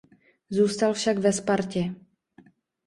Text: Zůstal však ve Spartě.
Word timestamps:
Zůstal 0.49 0.93
však 0.93 1.17
ve 1.17 1.33
Spartě. 1.33 1.95